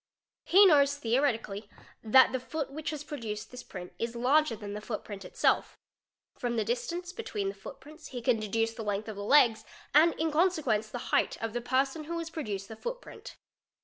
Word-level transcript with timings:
He 0.43 0.65
knows 0.65 0.95
theoretically 0.97 1.69
that 2.03 2.31
the 2.31 2.39
foot 2.39 2.71
which 2.71 2.89
has 2.89 3.03
produced 3.03 3.51
this 3.51 3.61
print 3.61 3.93
is 3.99 4.15
larger 4.15 4.55
than 4.55 4.73
the 4.73 4.81
footprint 4.81 5.23
itself, 5.23 5.77
from 6.33 6.55
the 6.55 6.65
distance 6.65 7.13
between 7.13 7.49
the 7.49 7.53
footprints 7.53 8.07
he 8.07 8.19
can 8.19 8.39
deduce 8.39 8.73
the 8.73 8.81
length 8.83 9.07
of 9.07 9.15
the 9.15 9.23
legs, 9.23 9.63
and 9.93 10.15
in 10.15 10.31
consequence 10.31 10.89
the 10.89 11.11
height, 11.13 11.37
of 11.39 11.53
the 11.53 11.61
person 11.61 12.05
who 12.05 12.17
has 12.17 12.31
produced 12.31 12.67
the 12.67 12.75
footprint. 12.75 13.37